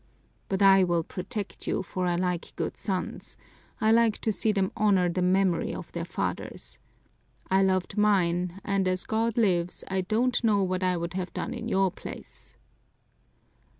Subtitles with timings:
[0.49, 3.37] But I will protect you, for I like good sons,
[3.79, 6.79] I like to see them honor the memory of their fathers.
[7.51, 11.53] I loved mine, and, as God lives, I don't know what I would have done
[11.53, 12.55] in your place!"